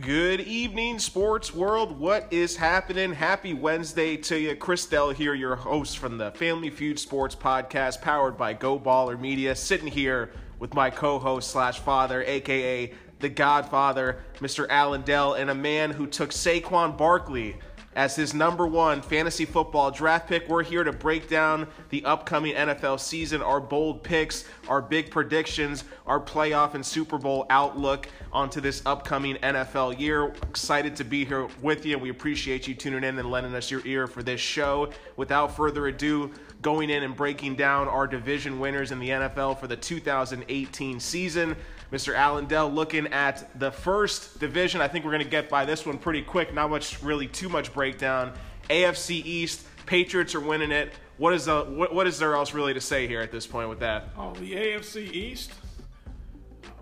[0.00, 1.98] Good evening, sports world.
[1.98, 3.12] What is happening?
[3.12, 4.54] Happy Wednesday to you.
[4.54, 9.18] Chris Dell here, your host from the Family Feud Sports Podcast, powered by Go Baller
[9.18, 9.54] Media.
[9.54, 14.66] Sitting here with my co-host slash father, aka the Godfather, Mr.
[14.68, 17.56] Allen Dell, and a man who took Saquon Barkley
[17.96, 20.46] as his number one fantasy football draft pick.
[20.48, 25.84] We're here to break down the upcoming NFL season, our bold picks, our big predictions,
[26.06, 30.26] our playoff and Super Bowl outlook onto this upcoming NFL year.
[30.42, 31.94] Excited to be here with you.
[31.94, 34.90] And we appreciate you tuning in and lending us your ear for this show.
[35.16, 39.66] Without further ado, going in and breaking down our division winners in the NFL for
[39.66, 41.56] the 2018 season.
[41.92, 42.14] Mr.
[42.14, 44.80] Allen Dell looking at the first division.
[44.80, 46.52] I think we're going to get by this one pretty quick.
[46.52, 48.32] Not much, really, too much breakdown.
[48.68, 50.92] AFC East, Patriots are winning it.
[51.18, 53.68] What is the, what, what is there else really to say here at this point
[53.68, 54.08] with that?
[54.18, 55.52] Oh, the AFC East.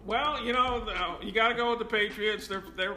[0.07, 0.87] Well, you know,
[1.23, 2.47] you got to go with the Patriots.
[2.47, 2.97] They're they're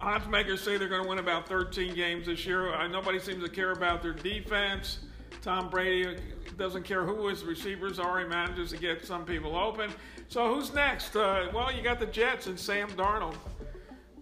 [0.00, 2.74] odds makers say they're going to win about 13 games this year.
[2.74, 5.00] Uh, nobody seems to care about their defense.
[5.42, 6.16] Tom Brady
[6.58, 8.20] doesn't care who his receivers are.
[8.20, 9.90] He manages to get some people open.
[10.28, 11.16] So who's next?
[11.16, 13.34] Uh, well, you got the Jets and Sam Darnold.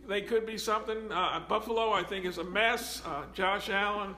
[0.06, 1.12] They could be something.
[1.12, 3.02] Uh, Buffalo, I think, is a mess.
[3.04, 4.14] Uh, Josh Allen,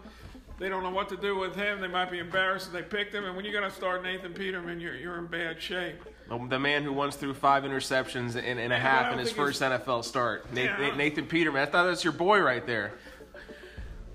[0.59, 1.81] they don't know what to do with him.
[1.81, 3.25] They might be embarrassed that they picked him.
[3.25, 5.97] And when you're going to start Nathan Peterman, you're, you're in bad shape.
[6.49, 10.05] The man who once threw five interceptions in, in a half in his first NFL
[10.05, 10.53] start.
[10.53, 10.97] Nathan, yeah.
[10.97, 11.63] Nathan Peterman.
[11.63, 12.93] I thought that's your boy right there.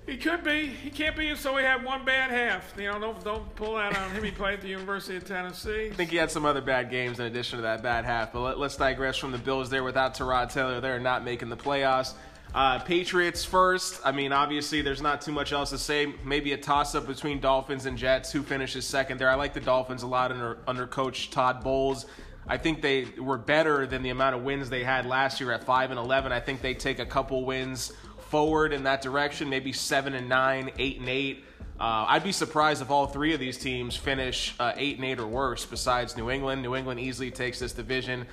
[0.06, 0.66] He could be.
[0.66, 1.34] He can't be.
[1.34, 2.72] So we have one bad half.
[2.78, 4.22] You know, don't don't pull that on him.
[4.22, 5.88] He played at the University of Tennessee.
[5.92, 8.32] I think he had some other bad games in addition to that bad half.
[8.32, 9.82] But let, us digress from the Bills there.
[9.82, 12.14] Without Tyrod Taylor, they're not making the playoffs.
[12.54, 14.00] Uh, Patriots first.
[14.04, 16.14] I mean, obviously, there's not too much else to say.
[16.24, 18.30] Maybe a toss up between Dolphins and Jets.
[18.30, 19.28] Who finishes second there?
[19.28, 22.06] I like the Dolphins a lot under under Coach Todd Bowles.
[22.48, 25.64] I think they were better than the amount of wins they had last year at
[25.64, 26.30] five and eleven.
[26.30, 27.92] I think they take a couple wins
[28.26, 31.44] forward in that direction, maybe seven and nine, eight and eight.
[31.78, 35.18] Uh, I'd be surprised if all three of these teams finish uh, eight and eight
[35.18, 35.66] or worse.
[35.66, 38.26] Besides New England, New England easily takes this division.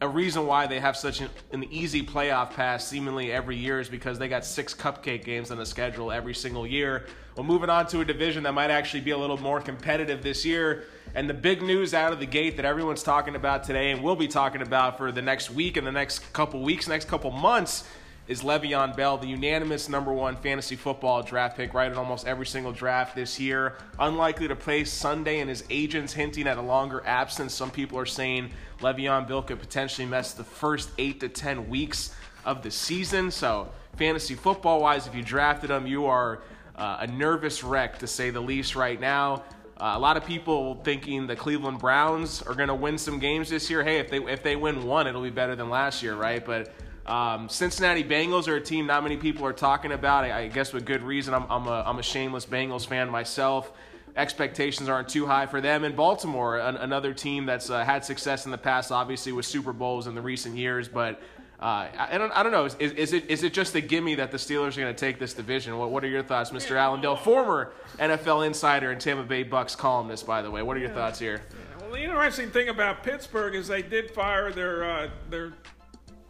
[0.00, 3.88] A reason why they have such an, an easy playoff pass seemingly every year is
[3.88, 7.06] because they got six cupcake games on the schedule every single year.
[7.36, 10.44] Well, moving on to a division that might actually be a little more competitive this
[10.44, 10.84] year.
[11.16, 14.06] And the big news out of the gate that everyone's talking about today and we
[14.06, 17.30] will be talking about for the next week and the next couple weeks, next couple
[17.30, 17.84] months
[18.26, 22.46] is Le'Veon Bell, the unanimous number one fantasy football draft pick, right in almost every
[22.46, 23.74] single draft this year.
[23.98, 27.52] Unlikely to play Sunday, and his agents hinting at a longer absence.
[27.52, 32.14] Some people are saying Le'Veon Bell could potentially miss the first eight to ten weeks
[32.46, 33.30] of the season.
[33.30, 36.40] So, fantasy football wise, if you drafted him, you are
[36.76, 39.44] uh, a nervous wreck to say the least right now.
[39.76, 43.50] Uh, a lot of people thinking the Cleveland Browns are going to win some games
[43.50, 43.82] this year.
[43.82, 46.44] Hey, if they if they win one, it'll be better than last year, right?
[46.44, 46.72] But
[47.06, 50.24] um, Cincinnati Bengals are a team not many people are talking about.
[50.24, 51.34] I, I guess with good reason.
[51.34, 53.72] I'm, I'm, a, I'm a shameless Bengals fan myself.
[54.16, 55.84] Expectations aren't too high for them.
[55.84, 59.72] And Baltimore, an, another team that's uh, had success in the past, obviously with Super
[59.72, 60.88] Bowls in the recent years.
[60.88, 61.20] But
[61.60, 62.64] uh, I, don't, I don't know.
[62.64, 65.18] Is, is, it, is it just a gimme that the Steelers are going to take
[65.18, 65.76] this division?
[65.76, 66.76] What, what are your thoughts, Mr.
[66.76, 70.62] Allen Dell, former NFL insider and Tampa Bay Bucks columnist, by the way?
[70.62, 70.94] What are your yeah.
[70.94, 71.42] thoughts here?
[71.80, 75.52] Well, the interesting thing about Pittsburgh is they did fire their uh, their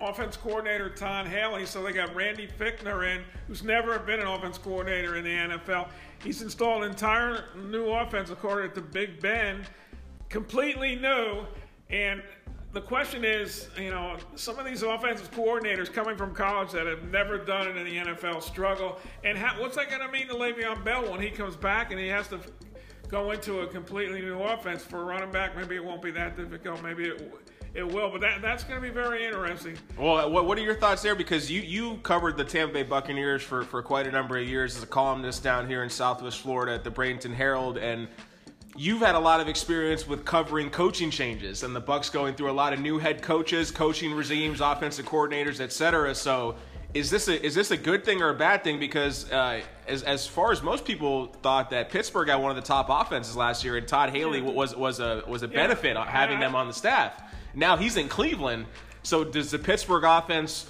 [0.01, 1.67] offense coordinator Todd Haley.
[1.67, 5.89] So they got Randy Fichtner in, who's never been an offense coordinator in the NFL.
[6.23, 9.65] He's installed an entire new offense according to Big Ben,
[10.29, 11.47] completely new.
[11.91, 12.23] And
[12.73, 17.05] the question is, you know, some of these offensive coordinators coming from college that have
[17.05, 18.99] never done it in the NFL struggle.
[19.23, 22.01] And how, what's that going to mean to Le'Veon Bell when he comes back and
[22.01, 22.41] he has to
[23.07, 25.57] go into a completely new offense for a running back?
[25.57, 26.83] Maybe it won't be that difficult.
[26.83, 27.33] Maybe it
[27.75, 29.77] it will, but that, that's going to be very interesting.
[29.99, 31.17] Well, what, what are your thoughts there?
[31.17, 34.77] Because you, you covered the Tampa Bay Buccaneers for, for quite a number of years
[34.77, 38.07] as a columnist down here in Southwest Florida at the Bradenton Herald, and
[38.77, 42.51] you've had a lot of experience with covering coaching changes and the Bucks going through
[42.51, 46.15] a lot of new head coaches, coaching regimes, offensive coordinators, etc.
[46.15, 46.57] So,
[46.93, 48.79] is this a is this a good thing or a bad thing?
[48.79, 52.63] Because uh, as as far as most people thought that Pittsburgh had one of the
[52.63, 56.09] top offenses last year, and Todd Haley was was a was a benefit yeah.
[56.09, 57.21] having them on the staff.
[57.55, 58.67] Now he's in Cleveland.
[59.03, 60.67] So does the Pittsburgh offense,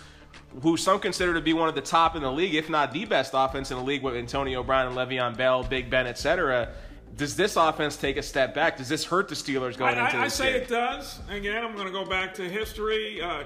[0.63, 3.05] who some consider to be one of the top in the league, if not the
[3.05, 6.73] best offense in the league with Antonio Brown and Le'Veon Bell, Big Ben, etc.,
[7.17, 8.77] does this offense take a step back?
[8.77, 10.63] Does this hurt the Steelers going I, into I, this I say game?
[10.63, 11.21] it does.
[11.31, 13.21] Again, I'm going to go back to history.
[13.21, 13.45] Uh,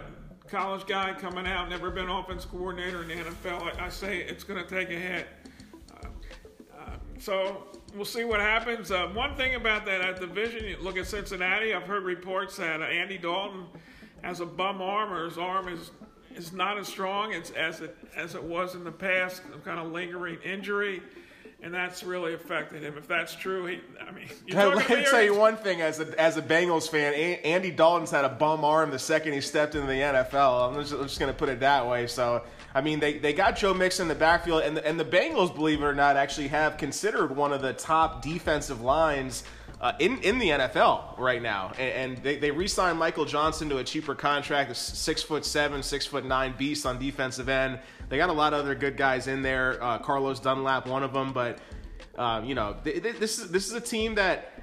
[0.49, 3.79] college guy coming out, never been offense coordinator in the NFL.
[3.79, 5.27] I, I say it's going to take a hit.
[7.19, 8.91] Uh, uh, so we'll see what happens.
[8.91, 11.75] Uh, one thing about that, that division, look at Cincinnati.
[11.75, 13.67] I've heard reports that uh, Andy Dalton
[14.23, 15.91] has a bum arm, or his arm is
[16.35, 19.43] is not as strong as, as it as it was in the past.
[19.51, 21.03] Some kind of lingering injury,
[21.63, 22.97] and that's really affected him.
[22.97, 23.81] If that's true, he.
[24.01, 27.71] I mean, let me tell you one thing: as a as a Bengals fan, Andy
[27.71, 30.69] Dalton's had a bum arm the second he stepped into the NFL.
[30.69, 32.07] I'm just, I'm just going to put it that way.
[32.07, 32.43] So.
[32.79, 35.53] I mean, they, they got Joe Mixon in the backfield, and the, and the Bengals,
[35.53, 39.43] believe it or not, actually have considered one of the top defensive lines
[39.81, 43.79] uh, in in the NFL right now, and, and they, they re-signed Michael Johnson to
[43.79, 47.81] a cheaper contract, a six foot seven, six foot nine beast on defensive end.
[48.09, 49.83] They got a lot of other good guys in there.
[49.83, 51.59] Uh, Carlos Dunlap, one of them, but
[52.17, 54.58] uh, you know th- th- this is this is a team that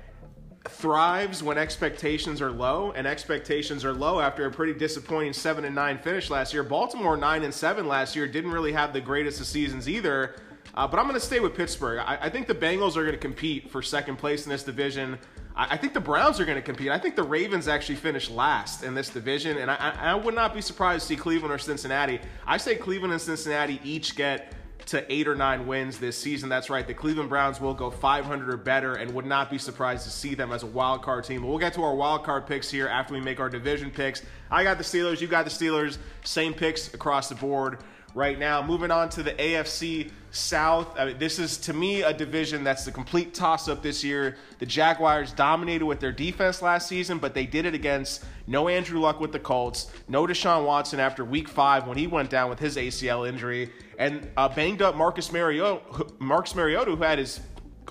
[0.70, 5.76] thrives when expectations are low, and expectations are low after a pretty disappointing seven and
[5.76, 6.64] nine finish last year.
[6.64, 10.36] Baltimore nine and seven last year didn't really have the greatest of seasons either.
[10.74, 12.00] Uh, but I'm going to stay with Pittsburgh.
[12.00, 15.18] I, I, think the Bengals are going to compete for second place in this division.
[15.56, 16.90] I, I think the Browns are going to compete.
[16.90, 20.54] I think the Ravens actually finished last in this division, and I, I would not
[20.54, 22.20] be surprised to see Cleveland or Cincinnati.
[22.46, 24.54] I say Cleveland and Cincinnati each get
[24.88, 26.50] to eight or nine wins this season.
[26.50, 26.86] That's right.
[26.86, 30.36] The Cleveland Browns will go 500 or better and would not be surprised to see
[30.36, 31.42] them as a wild card team.
[31.42, 34.22] But we'll get to our wild card picks here after we make our division picks.
[34.52, 35.22] I got the Steelers.
[35.22, 35.98] You got the Steelers.
[36.24, 37.80] Same picks across the board
[38.14, 38.62] right now.
[38.62, 40.98] Moving on to the AFC South.
[41.00, 44.36] I mean, this is, to me, a division that's the complete toss up this year.
[44.60, 49.00] The Jaguars dominated with their defense last season, but they did it against no Andrew
[49.00, 52.60] Luck with the Colts, no Deshaun Watson after week five when he went down with
[52.60, 55.82] his ACL injury, and uh, banged up Marcus Mariota,
[56.20, 57.40] Marcus Mariota, who had his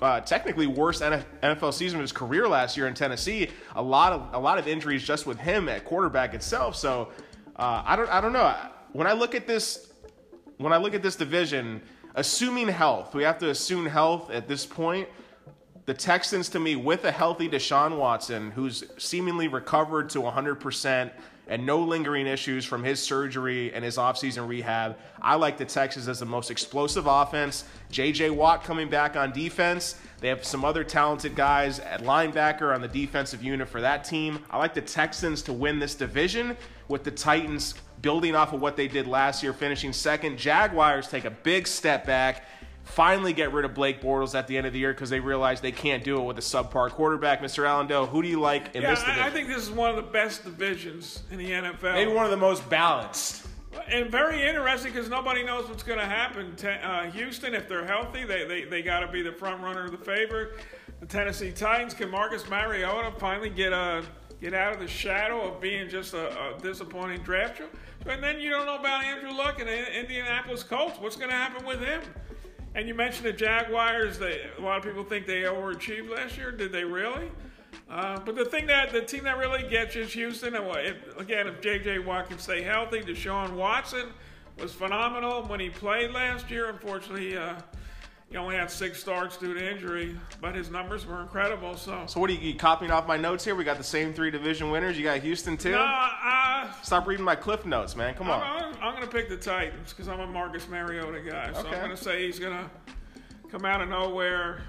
[0.01, 3.49] uh, technically worst NFL season of his career last year in Tennessee.
[3.75, 6.75] A lot of a lot of injuries just with him at quarterback itself.
[6.75, 7.09] So
[7.55, 8.53] uh, I don't I don't know.
[8.93, 9.91] When I look at this
[10.57, 11.81] when I look at this division,
[12.15, 15.07] assuming health, we have to assume health at this point.
[15.85, 21.11] The Texans, to me, with a healthy Deshaun Watson, who's seemingly recovered to 100%
[21.47, 26.07] and no lingering issues from his surgery and his offseason rehab, I like the Texans
[26.07, 27.65] as the most explosive offense.
[27.91, 28.31] J.J.
[28.31, 29.99] Watt coming back on defense.
[30.21, 34.39] They have some other talented guys at linebacker on the defensive unit for that team.
[34.49, 36.57] I like the Texans to win this division
[36.87, 40.37] with the Titans building off of what they did last year, finishing second.
[40.37, 42.45] Jaguars take a big step back,
[42.83, 45.59] finally get rid of Blake Bortles at the end of the year because they realize
[45.59, 47.41] they can't do it with a subpar quarterback.
[47.41, 47.67] Mr.
[47.67, 49.23] Allen Dell, who do you like in yeah, this division?
[49.23, 51.93] I think this is one of the best divisions in the NFL.
[51.93, 53.47] Maybe one of the most balanced.
[53.87, 56.55] And very interesting because nobody knows what's going to happen.
[56.63, 59.91] Uh, Houston, if they're healthy, they, they, they got to be the front runner, of
[59.91, 60.59] the favorite.
[60.99, 64.03] The Tennessee Titans, can Marcus Mariota finally get a
[64.45, 67.67] get out of the shadow of being just a, a disappointing draft choice?
[68.05, 70.99] And then you don't know about Andrew Luck and the Indianapolis Colts.
[70.99, 72.01] What's going to happen with him?
[72.75, 74.19] And you mentioned the Jaguars.
[74.19, 76.51] They, a lot of people think they overachieved last year.
[76.51, 77.31] Did they really?
[77.89, 80.55] Uh, but the thing that the team that really gets you is Houston.
[80.55, 81.99] And if, again, if J.J.
[81.99, 84.09] Watt can stay healthy, Deshaun Watson
[84.59, 86.69] was phenomenal when he played last year.
[86.69, 87.55] Unfortunately, uh,
[88.35, 91.77] he only had six starts due to injury, but his numbers were incredible.
[91.77, 93.55] So, so what are you, you copying off my notes here?
[93.55, 94.97] We got the same three division winners.
[94.97, 95.71] You got Houston too.
[95.71, 98.13] No, uh, stop reading my cliff notes, man.
[98.13, 98.41] Come on.
[98.41, 101.53] I'm, I'm, I'm going to pick the Titans because I'm a Marcus Mariota guy.
[101.53, 101.69] So okay.
[101.69, 102.69] I'm going to say he's going to
[103.49, 104.63] come out of nowhere.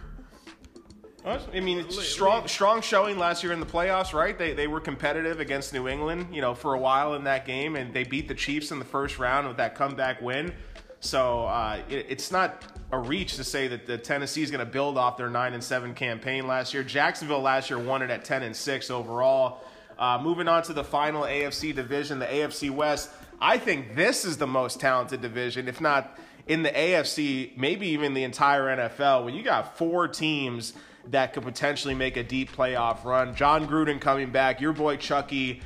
[1.25, 4.39] I mean, strong strong showing last year in the playoffs, right?
[4.39, 7.75] They they were competitive against New England, you know, for a while in that game,
[7.75, 10.53] and they beat the Chiefs in the first round with that comeback win.
[11.01, 14.71] So uh, it, it's not a reach to say that the Tennessee is going to
[14.71, 16.83] build off their nine and seven campaign last year.
[16.83, 19.61] Jacksonville last year won it at ten and six overall.
[19.99, 23.11] Uh, moving on to the final AFC division, the AFC West.
[23.41, 28.15] I think this is the most talented division, if not in the AFC, maybe even
[28.15, 29.25] the entire NFL.
[29.25, 30.75] When you got four teams
[31.09, 35.61] that could potentially make a deep playoff run, Jon Gruden coming back, your boy Chucky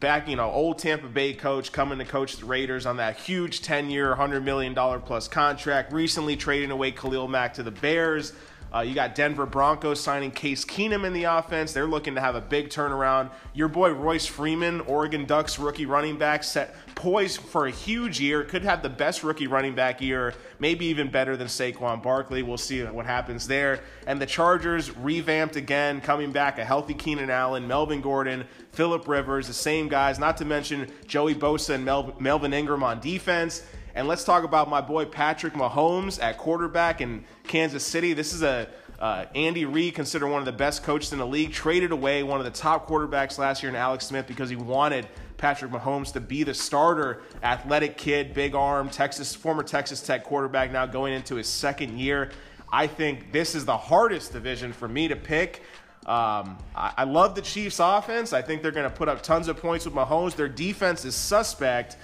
[0.00, 3.62] back, you know, old Tampa Bay coach coming to coach the Raiders on that huge
[3.62, 8.32] 10 year, $100 million plus contract, recently trading away Khalil Mack to the Bears.
[8.74, 11.72] Uh, you got Denver Broncos signing Case Keenum in the offense.
[11.72, 13.30] They're looking to have a big turnaround.
[13.52, 18.44] Your boy Royce Freeman, Oregon Ducks rookie running back, set poised for a huge year.
[18.44, 22.42] Could have the best rookie running back year, maybe even better than Saquon Barkley.
[22.42, 23.80] We'll see what happens there.
[24.06, 29.48] And the Chargers revamped again, coming back a healthy Keenan Allen, Melvin Gordon, Philip Rivers,
[29.48, 30.18] the same guys.
[30.18, 33.62] Not to mention Joey Bosa and Mel- Melvin Ingram on defense.
[33.94, 38.14] And let's talk about my boy Patrick Mahomes at quarterback in Kansas City.
[38.14, 38.68] This is a
[38.98, 42.38] uh, Andy Reid, considered one of the best coaches in the league, traded away one
[42.38, 46.20] of the top quarterbacks last year in Alex Smith because he wanted Patrick Mahomes to
[46.20, 47.22] be the starter.
[47.42, 52.30] Athletic kid, big arm, Texas former Texas Tech quarterback now going into his second year.
[52.72, 55.62] I think this is the hardest division for me to pick.
[56.06, 58.32] Um, I, I love the Chiefs' offense.
[58.32, 60.36] I think they're going to put up tons of points with Mahomes.
[60.36, 61.96] Their defense is suspect.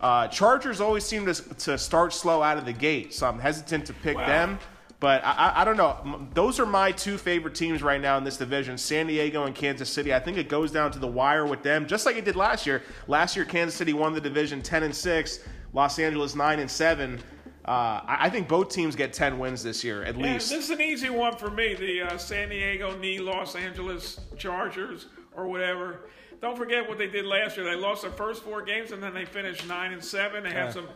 [0.00, 3.86] Uh, Chargers always seem to, to start slow out of the gate, so I'm hesitant
[3.86, 4.26] to pick Wow.
[4.26, 4.58] them.
[4.98, 6.26] But I, I, don't know.
[6.32, 9.90] Those are my two favorite teams right now in this division San Diego and Kansas
[9.90, 10.14] City.
[10.14, 12.66] I think it goes down to the wire with them, just like it did last
[12.66, 12.82] year.
[13.06, 15.40] Last year, Kansas City won the division 10 and 6,
[15.74, 17.20] Los Angeles 9 and 7.
[17.66, 20.48] Uh, I, I think both teams get 10 wins this year, at Yeah, least.
[20.48, 21.74] this is an easy one for me.
[21.74, 26.00] The uh, San Diego knee Los Angeles Chargers or whatever.
[26.40, 27.64] Don't forget what they did last year.
[27.66, 30.44] They lost their first four games and then they finished nine and seven.
[30.44, 30.88] They had some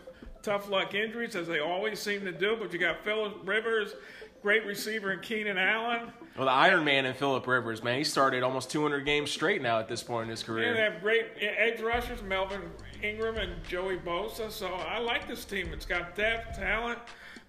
[0.42, 2.56] tough luck injuries as they always seem to do.
[2.58, 3.94] But you got Philip Rivers,
[4.42, 6.12] great receiver, and Keenan Allen.
[6.36, 9.78] Well, the Iron Man and Philip Rivers, man, he started almost 200 games straight now
[9.78, 10.68] at this point in his career.
[10.68, 12.62] And they have great edge rushers, Melvin
[13.02, 14.50] Ingram and Joey Bosa.
[14.50, 15.72] So I like this team.
[15.72, 16.98] It's got depth, talent.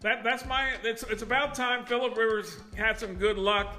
[0.01, 0.71] That that's my.
[0.83, 3.77] It's it's about time Philip Rivers had some good luck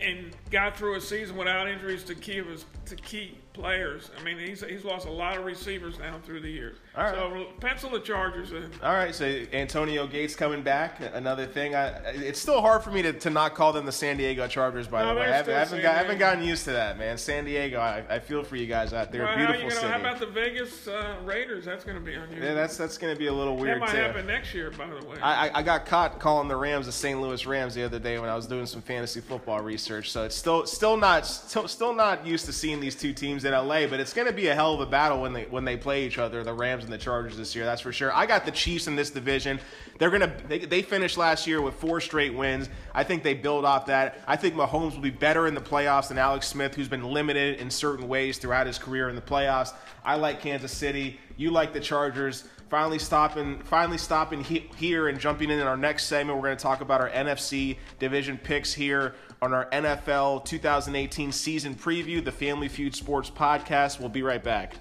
[0.00, 4.10] and got through a season without injuries to of his to key players.
[4.20, 6.76] I mean, he's he's lost a lot of receivers now through the years.
[6.96, 7.14] All right.
[7.14, 8.70] So pencil the Chargers in.
[8.82, 11.00] All right, so Antonio Gates coming back.
[11.14, 14.16] Another thing, I, it's still hard for me to, to not call them the San
[14.16, 14.86] Diego Chargers.
[14.86, 16.98] By No, the way, I haven't, I haven't, got, I haven't gotten used to that,
[16.98, 17.18] man.
[17.18, 19.24] San Diego, I, I feel for you guys out there.
[19.24, 19.92] Well, how, Beautiful you gonna, city.
[19.92, 21.64] how about the Vegas uh, Raiders?
[21.64, 22.46] That's going to be unusual.
[22.46, 23.76] yeah, that's that's going to be a little weird.
[23.76, 23.96] that might too.
[23.98, 25.16] happen next year, by the way.
[25.22, 27.20] I, I- I got caught calling the Rams the St.
[27.20, 30.10] Louis Rams the other day when I was doing some fantasy football research.
[30.10, 33.52] So it's still still not still, still not used to seeing these two teams in
[33.52, 35.76] LA, but it's going to be a hell of a battle when they when they
[35.76, 37.64] play each other, the Rams and the Chargers this year.
[37.64, 38.12] That's for sure.
[38.14, 39.60] I got the Chiefs in this division.
[39.98, 42.68] They're gonna they, they finished last year with four straight wins.
[42.94, 44.20] I think they build off that.
[44.26, 47.60] I think Mahomes will be better in the playoffs than Alex Smith, who's been limited
[47.60, 49.72] in certain ways throughout his career in the playoffs.
[50.04, 51.18] I like Kansas City.
[51.36, 52.44] You like the Chargers.
[52.68, 56.36] Finally stopping, finally stopping he, here and jumping in in our next segment.
[56.36, 61.76] We're going to talk about our NFC division picks here on our NFL 2018 season
[61.76, 64.00] preview, the Family Feud Sports Podcast.
[64.00, 64.74] We'll be right back.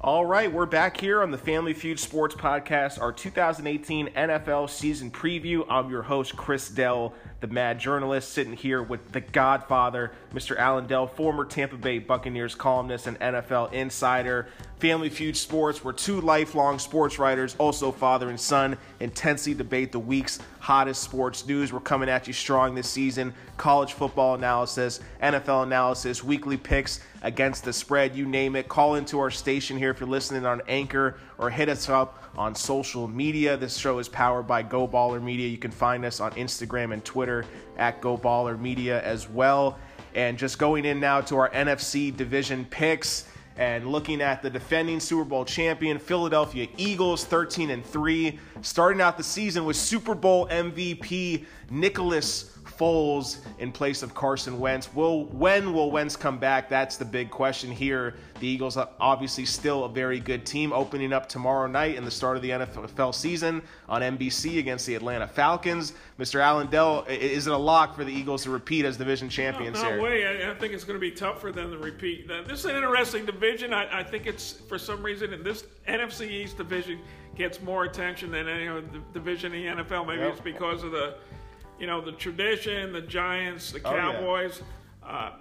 [0.00, 5.10] All right, we're back here on the Family Feud Sports Podcast, our 2018 NFL season
[5.10, 5.66] preview.
[5.68, 10.56] I'm your host, Chris Dell, the mad journalist, sitting here with the godfather, Mr.
[10.56, 14.46] Allen Dell, former Tampa Bay Buccaneers columnist and NFL insider.
[14.78, 19.98] Family Feud Sports, we're two lifelong sports writers, also father and son, intensely debate the
[19.98, 21.72] week's hottest sports news.
[21.72, 23.34] We're coming at you strong this season.
[23.56, 28.68] College football analysis, NFL analysis, weekly picks against the spread, you name it.
[28.68, 32.54] Call into our station here if you're listening on Anchor or hit us up on
[32.54, 33.56] social media.
[33.56, 35.48] This show is powered by Go Baller Media.
[35.48, 37.44] You can find us on Instagram and Twitter
[37.76, 39.78] at Go Baller Media as well.
[40.14, 45.00] And just going in now to our NFC division picks and looking at the defending
[45.00, 50.46] Super Bowl champion Philadelphia Eagles 13 and 3 starting out the season with Super Bowl
[50.46, 54.94] MVP Nicholas Foles in place of Carson Wentz.
[54.94, 56.68] Will when will Wentz come back?
[56.68, 58.14] That's the big question here.
[58.38, 62.10] The Eagles are obviously still a very good team opening up tomorrow night in the
[62.10, 65.92] start of the NFL season on NBC against the Atlanta Falcons.
[66.20, 66.40] Mr.
[66.40, 69.88] Allen Dell, is it a lock for the Eagles to repeat as division champions No
[69.90, 70.00] here?
[70.02, 70.26] way.
[70.44, 72.28] I, I think it's going to be tough for them to repeat.
[72.46, 73.74] This is an interesting division.
[73.74, 77.00] I, I think it's for some reason in this NFC East division
[77.34, 78.82] gets more attention than any other
[79.12, 80.06] division in the NFL.
[80.06, 80.32] Maybe Yep.
[80.32, 81.14] it's because of the,
[81.78, 84.60] you know, the tradition, the Giants, the Cowboys.
[85.02, 85.14] Oh, yeah.
[85.16, 85.32] Uh,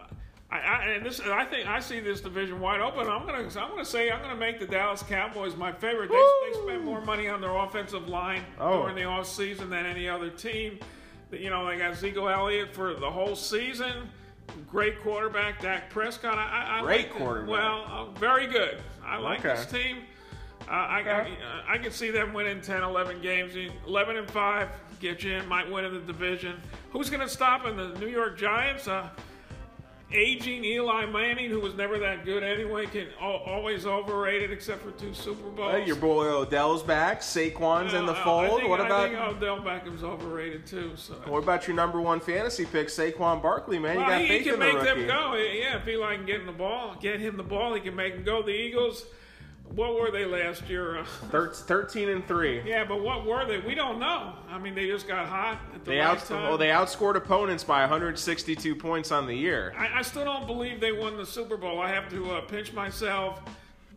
[0.49, 3.01] I, I, and this, I think I see this division wide open.
[3.09, 6.09] I'm gonna, I'm gonna say I'm gonna make the Dallas Cowboys my favorite.
[6.09, 8.83] They, they spend more money on their offensive line Oh.
[8.83, 10.79] during the offseason than any other team.
[11.33, 14.09] You know, they got Ezekiel Elliott for the whole season.
[14.69, 16.37] Great quarterback, Dak Prescott.
[16.37, 17.49] I, I Great like quarterback.
[17.49, 18.77] Well, uh, very good.
[19.05, 19.49] I like Okay.
[19.53, 19.97] this team.
[20.65, 21.33] Uh, I, Okay.
[21.67, 23.53] I, I can see them winning 10, 11 games.
[23.85, 26.55] 11 and 5, get you in, might win in the division.
[26.91, 28.87] Who's going to stop in the New York Giants?
[28.87, 29.09] Uh,
[30.11, 34.91] aging Eli Manning, who was never that good anyway, can al- always overrated except for
[34.91, 35.73] two Super Bowls.
[35.73, 37.19] Uh, your boy Odell's back.
[37.19, 38.59] Saquon's in the Uh, fold.
[38.61, 40.93] think- what I about Odell Beckham's overrated too.
[40.95, 41.15] So.
[41.25, 43.79] what about your number one fantasy pick, Saquon Barkley?
[43.79, 44.85] Man, you Well, got he, faith he can in the make rookie.
[44.85, 45.33] them go.
[45.35, 48.13] Yeah, if Eli can get him the ball, get him the ball, he can make
[48.15, 48.41] them go.
[48.41, 49.05] The Eagles,
[49.75, 50.97] what were they last year?
[50.97, 52.61] Uh, Thir- Thirteen and three.
[52.65, 53.59] yeah, but what were they?
[53.59, 54.33] We don't know.
[54.49, 56.43] I mean, they just got hot at the They right out time.
[56.43, 59.73] well, they outscored opponents by 162 points on the year.
[59.77, 61.79] I, I still don't believe they won the Super Bowl.
[61.79, 63.41] I have to uh, pinch myself,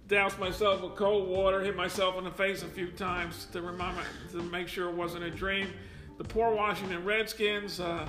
[0.09, 3.97] douse myself with cold water, hit myself in the face a few times to remind
[3.97, 5.69] me, to make sure it wasn't a dream.
[6.19, 8.07] The poor Washington Redskins, uh,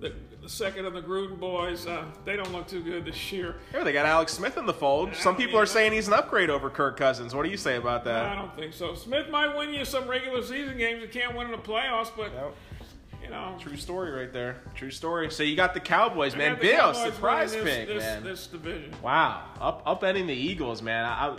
[0.00, 0.12] the,
[0.46, 3.56] the second of the Gruden boys, uh, they don't look too good this year.
[3.74, 5.12] Yeah, they got Alex Smith in the fold.
[5.16, 7.34] Some people are saying he's an upgrade over Kirk Cousins.
[7.34, 8.26] What do you say about that?
[8.26, 8.94] I don't think so.
[8.94, 11.02] Smith might win you some regular season games.
[11.02, 12.54] You can't win in the playoffs, but Yep.
[13.24, 14.58] you know, True story right there.
[14.76, 15.32] True story.
[15.32, 16.60] So you got the Cowboys, man.
[16.60, 18.22] Bill, surprise this, pick, this, man.
[18.22, 18.94] This division.
[19.02, 21.04] Wow, up upending the Eagles, man.
[21.06, 21.36] I,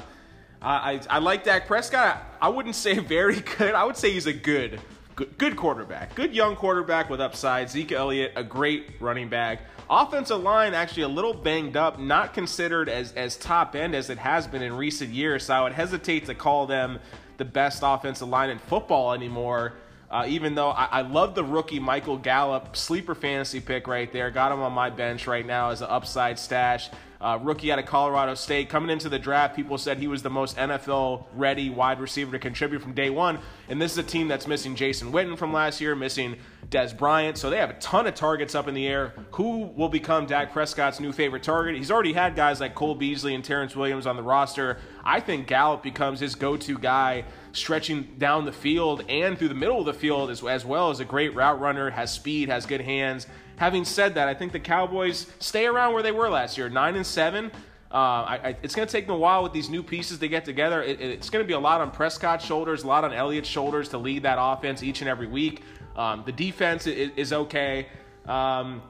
[0.62, 2.22] I, I, I like Dak Prescott.
[2.42, 3.74] I wouldn't say very good.
[3.74, 4.82] I would say he's a good,
[5.18, 6.16] good, good quarterback.
[6.16, 7.70] Good young quarterback with upside.
[7.70, 9.62] Zeke Elliott, a great running back.
[9.90, 14.18] Offensive line actually a little banged up, not considered as as top end as it
[14.18, 15.46] has been in recent years.
[15.46, 17.00] So I would hesitate to call them
[17.38, 19.74] the best offensive line in football anymore.
[20.10, 24.32] Uh, even though I, I love the rookie Michael Gallup sleeper fantasy pick right there,
[24.32, 26.90] got him on my bench right now as an upside stash.
[27.20, 28.70] Uh, rookie out of Colorado State.
[28.70, 32.40] Coming into the draft, people said he was the most NFL ready wide receiver to
[32.40, 33.40] contribute from day one.
[33.70, 36.36] And this is a team that's missing Jason Witten from last year, missing
[36.70, 37.38] Dez Bryant.
[37.38, 39.14] So they have a ton of targets up in the air.
[39.32, 41.76] Who will become Dak Prescott's new favorite target?
[41.76, 44.78] He's already had guys like Cole Beasley and Terrance Williams on the roster.
[45.04, 47.24] I think Gallup becomes his go to guy
[47.58, 51.00] stretching down the field and through the middle of the field as, as well as
[51.00, 53.28] a great route runner, has speed, has good hands.
[53.58, 56.96] Having said that, I think the Cowboys stay around where they were last year, nine
[56.96, 57.52] and seven.
[57.92, 60.28] Uh, I, I, it's going to take them a while with these new pieces to
[60.28, 60.84] get together.
[60.84, 63.90] It, it's going to be a lot on Prescott's shoulders, a lot on Elliott's shoulders
[63.90, 65.64] to lead that offense each and every week.
[65.96, 67.88] Um, the defense is, is okay.
[68.28, 68.82] Um,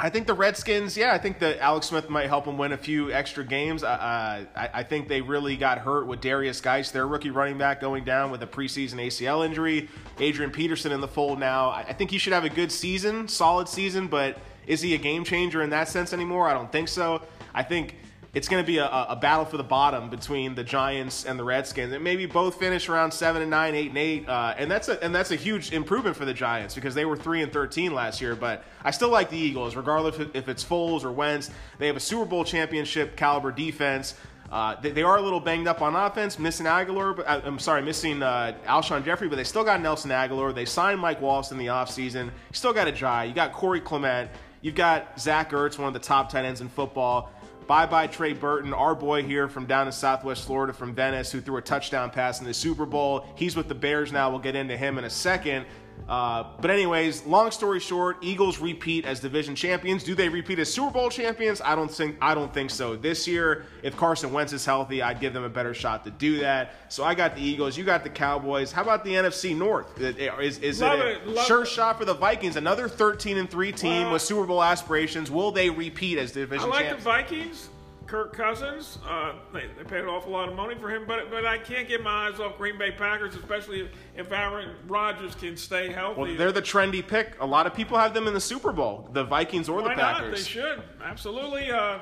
[0.00, 2.76] I think the Redskins, yeah, I think that Alex Smith might help them win a
[2.76, 3.84] few extra games.
[3.84, 7.80] Uh, I, I think they really got hurt with Derrius Guice, their rookie running back,
[7.80, 9.88] going down with a preseason ACL injury.
[10.18, 11.68] Adrian Peterson in the fold now.
[11.68, 14.98] I, I think he should have a good season, solid season, but is he a
[14.98, 16.48] game changer in that sense anymore?
[16.48, 17.22] I don't think so.
[17.54, 17.94] I think
[18.34, 21.44] it's going to be a, a, battle for the bottom between the Giants and the
[21.44, 21.92] Redskins.
[21.92, 25.02] And maybe both finish around seven and nine, eight and eight, uh, and that's a
[25.02, 28.20] and that's a huge improvement for the Giants because they were three and thirteen last
[28.20, 28.34] year.
[28.34, 31.50] But I still like the Eagles, regardless if it's Foles or Wentz.
[31.78, 34.14] They have a Super Bowl championship caliber defense.
[34.50, 37.58] Uh, they, they, are a little banged up on offense, missing Agholor, but uh, I'm
[37.58, 40.54] sorry, missing uh, Alshon Jeffery, but they still got Nelson Agholor.
[40.54, 42.30] They signed Mike Wallace in the offseason.
[42.52, 43.28] Still got Ajayi.
[43.28, 44.30] You got Corey Clement.
[44.60, 47.32] You've got Zach Ertz, one of the top tight ends in football.
[47.66, 51.40] Bye bye, Trey Burton, our boy here from down in Southwest Florida from Venice, who
[51.40, 53.24] threw a touchdown pass in the Super Bowl.
[53.36, 54.28] He's with the Bears now.
[54.28, 55.64] We'll get into him in a second.
[56.08, 60.04] Uh, but, anyways, long story short, Eagles repeat as division champions.
[60.04, 61.62] Do they repeat as Super Bowl champions?
[61.62, 62.16] I don't think.
[62.20, 62.94] I don't think so.
[62.94, 66.40] This year, if Carson Wentz is healthy, I'd give them a better shot to do
[66.40, 66.74] that.
[66.88, 67.78] So I got the Eagles.
[67.78, 68.70] You got the Cowboys.
[68.70, 69.98] How about the NFC North?
[69.98, 71.68] Is, is it a it, sure it.
[71.68, 72.56] shot for the Vikings?
[72.56, 75.30] Another 13 and three team with Super Bowl aspirations.
[75.30, 76.66] Will they repeat as division?
[76.66, 76.98] I like champions?
[76.98, 77.68] the Vikings.
[78.14, 78.98] Kirk Cousins.
[79.08, 81.88] Uh, they, they paid an awful lot of money for him, but but I can't
[81.88, 86.20] get my eyes off Green Bay Packers, especially if, if Aaron Rodgers can stay healthy.
[86.20, 87.34] Well, they're the trendy pick.
[87.40, 90.00] A lot of people have them in the Super Bowl, the Vikings or Why the
[90.00, 90.30] Packers.
[90.30, 90.36] Not?
[90.36, 91.72] They should absolutely.
[91.72, 91.98] Uh,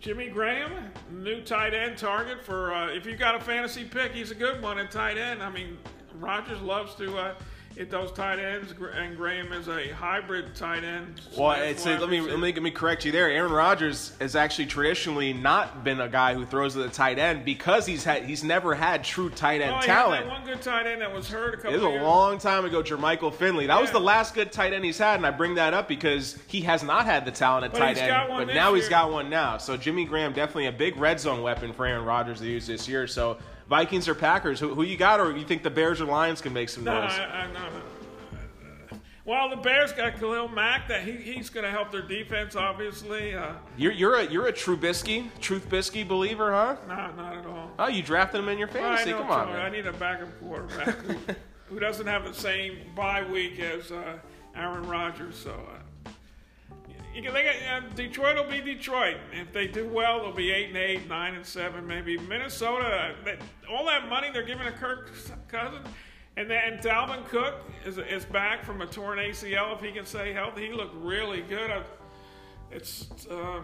[0.00, 0.72] Jimmy Graham,
[1.10, 4.62] new tight end target for uh, if you got a fantasy pick, he's a good
[4.62, 5.42] one at tight end.
[5.42, 5.76] I mean,
[6.18, 7.18] Rodgers loves to
[7.76, 11.20] hit those tight ends, and Graham is a hybrid tight end.
[11.36, 13.28] Well, it's a, let me let me let me correct you there.
[13.30, 17.44] Aaron Rodgers has actually traditionally not been a guy who throws to the tight end
[17.44, 20.26] because he's had he's never had true tight end oh, talent.
[20.28, 21.72] one good tight end that was hurt a couple.
[21.72, 22.02] It was a years.
[22.02, 23.66] long time ago, Jermichael Finley.
[23.66, 23.80] That Yeah.
[23.80, 26.60] was the last good tight end he's had, and I bring that up because he
[26.62, 28.90] has not had the talent at But tight end, but now he's year.
[28.90, 29.58] got one now.
[29.58, 32.88] So Jimmy Graham definitely a big red zone weapon for Aaron Rodgers to use this
[32.88, 33.06] year.
[33.06, 36.40] So Vikings or Packers, who, who you got, or you think the Bears or Lions
[36.40, 37.12] can make some No, noise?
[37.12, 37.82] I, I, no, no.
[39.26, 40.88] Well, the Bears got Khalil Mack.
[40.88, 43.34] That he, he's going to help their defense, obviously.
[43.34, 46.76] Uh, You're you're a you're a Trubisky, believer, huh?
[46.86, 47.70] not not at all.
[47.78, 49.12] Oh, you drafted him in your Well, I fantasy.
[49.12, 51.16] know, Come on, I need a backup quarterback who,
[51.70, 54.18] who doesn't have the same bye week as uh,
[54.54, 55.36] Aaron Rodgers.
[55.36, 55.78] So, uh,
[57.94, 59.16] Detroit will be Detroit.
[59.32, 62.18] If they do well, they'll be eight and eight, nine and seven, maybe.
[62.18, 63.14] Minnesota,
[63.70, 65.12] all that money they're giving to Kirk
[65.48, 65.86] Cousins.
[66.36, 67.54] And then Dalvin Cook
[67.86, 69.76] is, is back from a torn ACL.
[69.76, 71.70] If he can stay healthy, he looked really good.
[71.70, 71.82] I,
[72.72, 73.60] it's uh,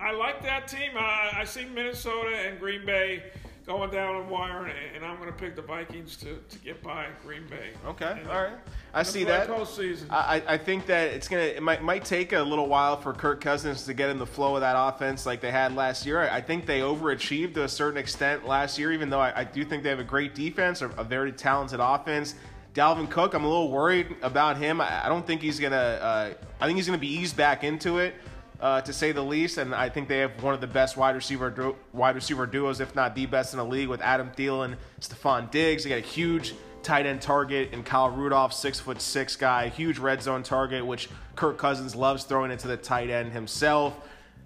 [0.00, 0.92] I like that team.
[0.96, 3.30] I, I see Minnesota and Green Bay
[3.68, 6.82] going down a wire, and, and I'm going to pick the Vikings to, to get
[6.82, 7.72] by Green Bay.
[7.86, 8.54] Okay, And all right.
[8.94, 9.46] I see that.
[9.46, 10.06] Postseason.
[10.10, 13.42] I, I think that it's gonna it might might take a little while for Kirk
[13.42, 16.20] Cousins to get in the flow of that offense like they had last year.
[16.22, 19.44] I, I think they overachieved to a certain extent last year, even though I, I
[19.44, 22.34] do think they have a great defense, a, a very talented offense.
[22.74, 24.80] Dalvin Cook, I'm a little worried about him.
[24.80, 25.76] I, I don't think he's gonna.
[25.76, 28.14] Uh, I think he's gonna be eased back into it,
[28.60, 29.58] uh, to say the least.
[29.58, 32.94] And I think they have one of the best wide receiver wide receiver duos, if
[32.94, 35.84] not the best in the league, with Adam Thielen, Stefon Diggs.
[35.84, 39.98] They got a huge tight end target in Kyle Rudolph, six foot six guy, huge
[39.98, 43.94] red zone target, which Kirk Cousins loves throwing into the tight end himself.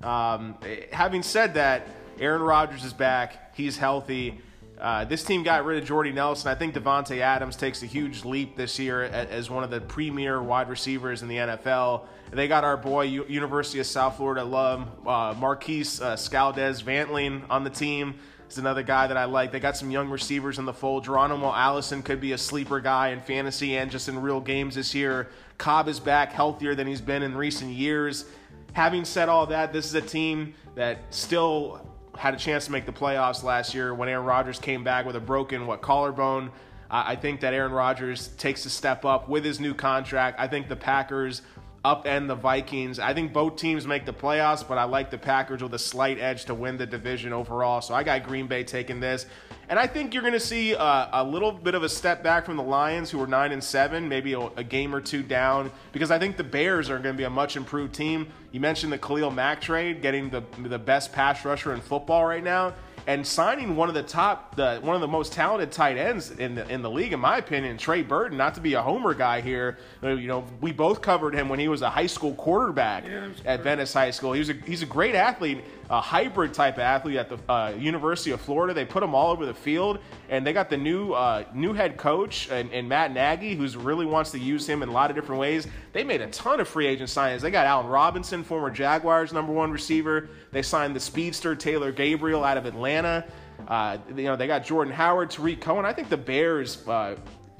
[0.02, 0.56] Um,
[0.92, 1.86] having said that,
[2.18, 3.54] Aaron Rodgers is back.
[3.56, 4.40] He's healthy.
[4.82, 6.50] Uh, this team got rid of Jordy Nelson.
[6.50, 10.42] I think Davante Adams takes a huge leap this year as one of the premier
[10.42, 12.02] wide receivers in the NFL.
[12.32, 17.62] They got our boy, U- University of South Florida alum, uh, Marquise uh, Valdes-Scantling on
[17.62, 18.16] the team.
[18.48, 19.52] Is another guy that I like.
[19.52, 21.04] They got some young receivers in the fold.
[21.04, 24.94] Geronimo Allison could be a sleeper guy in fantasy and just in real games this
[24.96, 25.30] year.
[25.58, 28.26] Cobb is back healthier than he's been in recent years.
[28.72, 32.86] Having said all that, this is a team that still had a chance to make
[32.86, 36.50] the playoffs last year when Aaron Rodgers came back with a broken what collarbone.
[36.90, 40.38] I think that Aaron Rodgers takes a step up with his new contract.
[40.38, 41.40] I think the Packers
[41.84, 42.98] upend the Vikings.
[42.98, 46.18] I think both teams make the playoffs, but I like the Packers with a slight
[46.18, 47.80] edge to win the division overall.
[47.80, 49.26] So I got Green Bay taking this.
[49.68, 52.44] And I think you're going to see a, a, little bit of a step back
[52.44, 55.72] from the Lions, who are nine and seven, maybe a, a, game or two down,
[55.92, 58.28] because I think the Bears are going to be a much improved team.
[58.52, 62.44] You mentioned the Khalil Mack trade, getting the the best pass rusher in football right
[62.44, 62.74] now
[63.06, 66.54] and signing one of the top, the one of the most talented tight ends in
[66.54, 68.38] the in the league, in my opinion, Trey Burton.
[68.38, 71.68] Not to be a homer guy here, you know, we both covered him when he
[71.68, 74.32] was a high school quarterback yeah, at Venice High School.
[74.32, 77.74] He was a he's a great athlete, a hybrid type of athlete at the uh,
[77.78, 78.72] University of Florida.
[78.72, 79.98] They put him all over the field,
[80.30, 84.06] and they got the new uh, new head coach and, and Matt Nagy, who's really
[84.06, 85.66] wants to use him in a lot of different ways.
[85.92, 87.42] They made a ton of free agent signings.
[87.42, 90.30] They got Allen Robinson, former Jaguars number one receiver.
[90.50, 93.26] They signed the speedster Taylor Gabriel out of Atlanta.
[93.68, 95.84] Uh, you know, they got Jordan Howard, Tarik Cohen.
[95.84, 97.16] I think the Bears uh,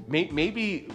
[0.07, 0.89] may, maybe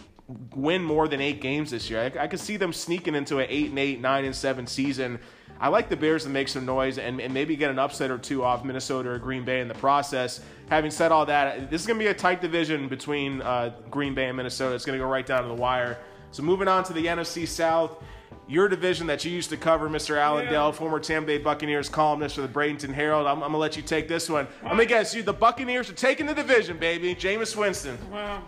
[0.57, 2.13] win more than eight games this year.
[2.17, 5.21] I, I could see them sneaking into an eight and eight, nine and seven season.
[5.61, 8.19] I like the Bears to make some noise and, and, maybe get an upset or
[8.19, 10.41] two off Minnesota or Green Bay in the process.
[10.71, 14.15] Having said all that, this is going to be a tight division between uh, Green
[14.15, 14.75] Bay and Minnesota.
[14.75, 15.99] It's going to go right down to the wire.
[16.31, 18.03] So moving on to the NFC South
[18.49, 20.17] your division that you used to cover, Mr.
[20.17, 20.73] Allen Dell, yeah.
[20.73, 23.27] former Tampa Bay Buccaneers columnist for the Bradenton Herald.
[23.27, 24.49] I'm, I'm going to let you take this one.
[24.63, 25.23] I'm going to guess you.
[25.23, 27.15] The Buccaneers are taking the division, baby.
[27.15, 27.99] Jameis Winston.
[28.11, 28.43] Well,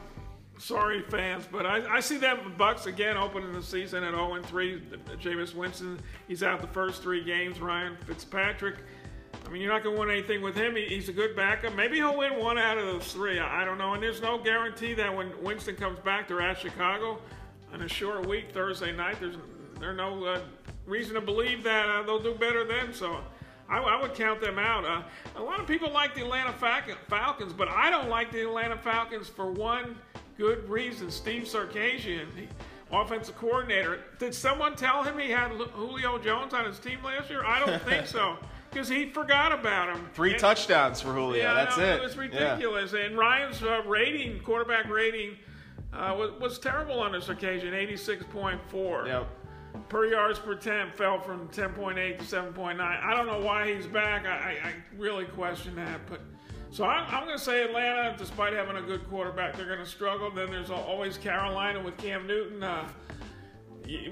[0.61, 4.83] sorry, fans, but I, I see that Bucks again opening the season at 0 3.
[5.19, 7.61] Jameis Winston, he's out the first three games.
[7.61, 8.77] Ryan Fitzpatrick.
[9.47, 10.77] I mean, you're not going to win anything with him.
[10.77, 11.75] He's a good backup.
[11.75, 13.39] Maybe he'll win one out of those three.
[13.39, 13.95] I don't know.
[13.95, 17.19] And there's no guarantee that when Winston comes back, they're at Chicago
[17.73, 19.17] on a short week, Thursday night.
[19.19, 19.37] There's
[19.81, 20.41] there's no uh,
[20.85, 22.93] reason to believe that uh, they'll do better then.
[22.93, 23.21] So
[23.69, 24.85] I, I would count them out.
[24.85, 25.03] Uh,
[25.37, 29.29] a lot of people like the Atlanta Falcons, but I don't like the Atlanta Falcons
[29.29, 29.97] for one
[30.41, 31.11] good reason.
[31.11, 32.27] Steve Sarkisian,
[32.91, 34.01] offensive coordinator.
[34.19, 37.45] Did someone tell him he had Julio Jones on his team last year?
[37.45, 38.37] I don't think so.
[38.71, 40.09] Because he forgot about him.
[40.15, 41.43] Three and, touchdowns for Julio.
[41.43, 41.97] Yeah, That's no, it.
[41.97, 42.93] It was ridiculous.
[42.93, 43.01] Yeah.
[43.01, 45.37] And Ryan's uh, rating, quarterback rating,
[45.93, 49.07] uh, was, was terrible on this occasion, 86.4.
[49.09, 49.29] Yep
[49.89, 52.81] per yards per attempt fell from 10.8 to 7.9.
[52.81, 54.25] I don't know why he's back.
[54.25, 56.01] I, I really question that.
[56.09, 56.21] But
[56.71, 59.87] so I'm, I'm going to say Atlanta, despite having a good quarterback, they're going to
[59.87, 60.31] struggle.
[60.31, 62.63] Then there's always Carolina with Cam Newton.
[62.63, 62.89] Uh,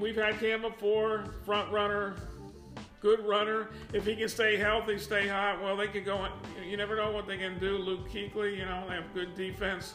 [0.00, 2.16] we've had Cam before, front runner,
[3.00, 3.68] good runner.
[3.92, 6.26] If he can stay healthy, stay hot, well, they could go.
[6.66, 7.78] You never know what they can do.
[7.78, 9.94] Luke Kuechly, you know, they have good defense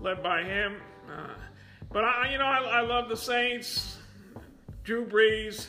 [0.00, 0.76] led by him.
[1.08, 1.34] Uh,
[1.92, 3.98] but I, you know, I, I love the Saints.
[4.82, 5.68] Drew Brees,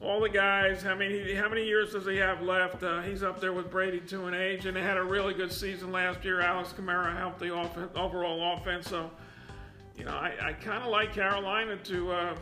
[0.00, 0.84] all the guys.
[0.86, 2.82] I mean, how many years does he have left?
[2.82, 5.52] Uh, he's up there with Brady to an age, and they had a really good
[5.52, 6.40] season last year.
[6.40, 8.88] Alex Kamara helped the off- overall offense.
[8.88, 9.10] So,
[9.96, 12.34] you know, I, I kind of like Carolina to, uh,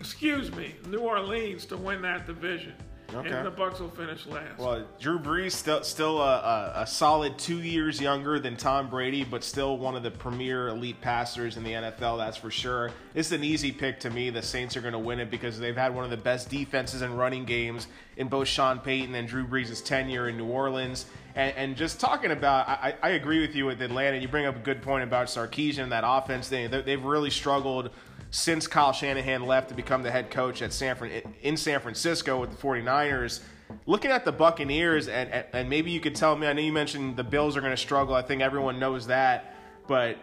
[0.00, 2.72] excuse me, New Orleans to win that division.
[3.14, 3.30] Okay.
[3.30, 4.58] And the Bucks will finish last.
[4.58, 9.24] Well, Drew Brees still still a, a, a, solid two years younger than Tom Brady,
[9.24, 12.18] but still one of the premier elite passers in the NFL.
[12.18, 12.90] That's for sure.
[13.14, 14.28] It's an easy pick to me.
[14.28, 17.00] The Saints are going to win it because they've had one of the best defenses
[17.00, 17.86] and running games
[18.18, 21.06] in both Sean Payton and Drew Brees' tenure in New Orleans.
[21.34, 24.18] And, and just talking about, I, I, agree with you with Atlanta.
[24.18, 26.48] You bring up a good point about Sarkisian and that offense.
[26.48, 27.90] They, they've really struggled
[28.30, 32.40] since Kyle Shanahan left to become the head coach at San Fran- in San Francisco
[32.40, 33.40] with the 49ers.
[33.86, 37.16] Looking at the Buccaneers, and, and, maybe you could tell me, I know you mentioned
[37.16, 38.14] the Bills are going to struggle.
[38.14, 39.54] I think everyone knows that.
[39.86, 40.16] But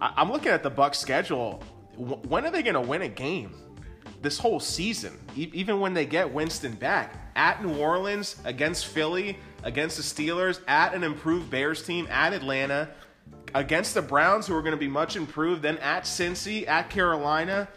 [0.00, 1.62] I, am looking at the Bucs schedule.
[1.96, 3.54] when are they going to win a game?
[4.20, 7.18] This whole season, even when they get Winston back.
[7.34, 12.90] At New Orleans, against Philly, against the Steelers, at an improved Bears team, at Atlanta
[13.54, 17.68] against the Browns, who are going to be much improved, then at Cincy, at Carolina,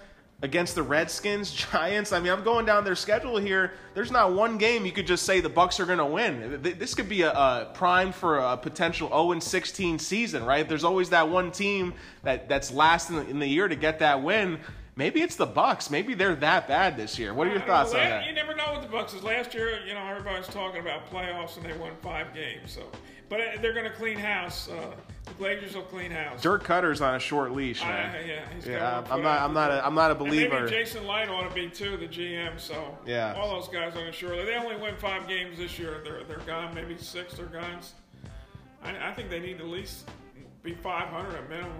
[0.41, 2.11] against the Redskins, Giants.
[2.11, 3.73] I mean, I'm going down their schedule here.
[3.93, 6.61] There's not one game you could just say the Bucks are going to win.
[6.61, 10.67] This could be a, a prime for a potential 0 16 season, right?
[10.67, 13.99] There's always that one team that that's last in the, in the year to get
[13.99, 14.59] that win.
[14.97, 15.89] Maybe it's the Bucks.
[15.91, 17.33] Maybe they're that bad this year.
[17.33, 18.25] What are your thoughts mean, on that?
[18.27, 19.13] You never know with the Bucks.
[19.13, 22.71] 'cause last year, you know, everybody's talking about playoffs, and they won five games.
[22.71, 22.83] So,
[23.27, 24.69] but uh, they're going to clean house.
[24.69, 24.93] Uh,
[25.25, 26.41] the Glazers will clean house.
[26.41, 29.03] Dirk Koetter's on a short leash, I, yeah, he's yeah.
[29.11, 29.85] I'm not- I'm not a-.
[29.85, 30.59] I'm not a And believer.
[30.61, 32.57] maybe Jason Licht ought to be too, the GM.
[32.57, 33.33] So Yeah.
[33.33, 34.35] all those guys on the shore.
[34.45, 35.99] They only win five games this year.
[36.05, 36.73] They're they're gone.
[36.73, 37.33] Maybe six.
[37.33, 37.79] They're gone.
[38.81, 40.09] I, I think they need to at least
[40.63, 41.71] be 500 at minimum.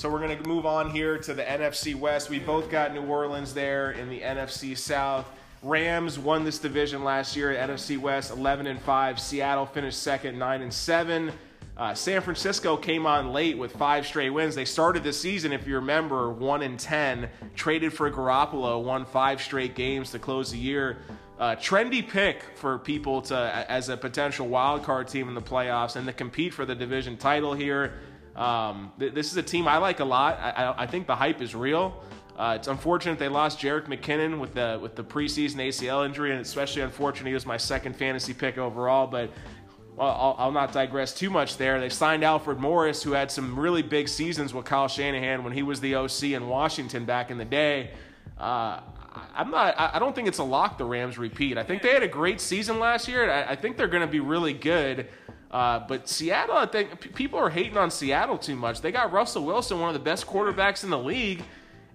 [0.00, 2.30] So we're going to move on here to the NFC West.
[2.30, 5.30] We both got New Orleans there in the NFC South.
[5.62, 9.20] Rams won this division last year at NFC West 11 and 5.
[9.20, 11.30] Seattle finished second 9 and 7.
[11.76, 14.54] Uh, San Francisco came on late with five straight wins.
[14.54, 19.42] They started the season, if you remember, 1 and 10, traded for Garoppolo, won five
[19.42, 20.96] straight games to close the year.
[21.38, 23.34] Uh, trendy pick for people to
[23.68, 27.18] as a potential wild card team in the playoffs and to compete for the division
[27.18, 27.94] title here.
[28.36, 30.38] Um, th- this is a team I like a lot.
[30.40, 32.02] I, I, I think the hype is real.
[32.36, 36.40] Uh, it's unfortunate they lost Jerick McKinnon with the with the preseason ACL injury, and
[36.40, 39.06] especially unfortunate he was my second fantasy pick overall.
[39.06, 39.30] But
[39.96, 41.78] well, I'll, I'll not digress too much there.
[41.80, 45.62] They signed Alfred Morris, who had some really big seasons with Kyle Shanahan when he
[45.62, 47.90] was the OC in Washington back in the day.
[48.38, 48.80] Uh,
[49.34, 49.74] I'm not.
[49.78, 50.78] I don't think it's a lock.
[50.78, 51.58] The Rams repeat.
[51.58, 53.30] I think they had a great season last year.
[53.30, 55.08] I, I think they're going to be really good.
[55.50, 58.80] Uh, but Seattle, I think p- people are hating on Seattle too much.
[58.80, 61.42] They got Russell Wilson, one of the best quarterbacks in the league,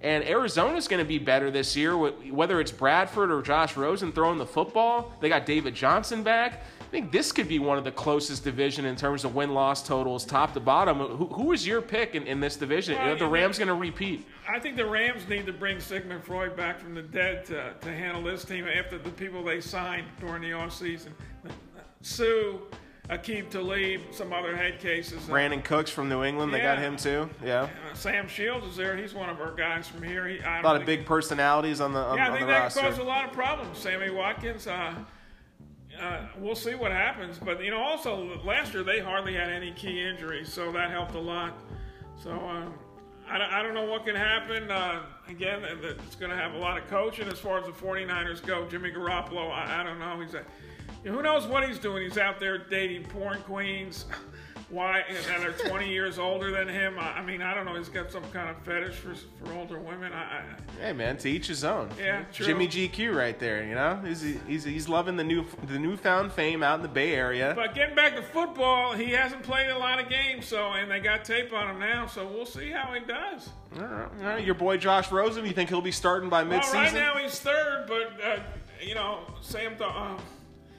[0.01, 1.93] and Arizona's going to be better this year.
[1.93, 6.63] wh- Whether it's Bradford or Josh Rosen throwing the football, they got David Johnson back.
[6.81, 9.85] I think this could be one of the closest division in terms of win loss
[9.85, 10.99] totals, top to bottom.
[10.99, 12.95] Who, who is your pick in, in this division?
[12.97, 14.25] Well, Are the Rams going to repeat?
[14.49, 17.87] I think the Rams need to bring Sigmund Freud back from the dead to, to
[17.91, 21.09] handle this team after the people they signed during the offseason.
[22.01, 22.57] Suh,
[23.09, 25.29] Aqib Talib, some other head cases.
[25.29, 27.29] Uh, Brandin Cooks from New England, they got him too.
[27.43, 28.97] Yeah, uh, Sam Shields is there.
[28.97, 30.27] He's one of our guys from here.
[30.27, 32.81] He, I a lot of big personalities on the on, Yeah, I think that roster.
[32.81, 33.77] could cause a lot of problems.
[33.77, 34.65] Sammy Watkins.
[34.67, 34.95] Uh,
[36.01, 39.71] uh, we'll see what happens, but you know, also last year they hardly had any
[39.71, 41.57] key injuries, so that helped a lot.
[42.21, 42.73] So um,
[43.29, 44.69] I, I don't know what can happen.
[44.69, 47.71] Uh, again, that it's going to have a lot of coaching as far as the
[47.71, 48.67] 49ers go.
[48.67, 50.19] Jimmy Garoppolo, I, I don't know.
[50.21, 50.43] He's a,
[51.03, 52.03] you know, who knows what he's doing?
[52.03, 54.05] He's out there dating porn queens.
[54.69, 55.03] Why?
[55.07, 56.97] And they're 20 years older than him.
[56.97, 57.75] I, I mean, I don't know.
[57.75, 60.11] He's got some kind of fetish for for older women.
[60.11, 60.43] I, I,
[60.81, 61.89] Hey man, to each his own.
[61.99, 62.45] Yeah, true.
[62.47, 63.63] Jimmy GQ right there.
[63.63, 67.13] You know, he's he's he's loving the new the newfound fame out in the Bay
[67.13, 67.53] Area.
[67.55, 70.99] But getting back to football, he hasn't played a lot of games, so and they
[70.99, 73.49] got tape on him now, so we'll see how he does.
[73.77, 74.45] All right, all right.
[74.45, 76.73] Your boy Josh Rosen, you think he'll be starting by midseason?
[76.73, 78.39] Well, right now he's third, but uh,
[78.81, 80.17] you know Sam uh,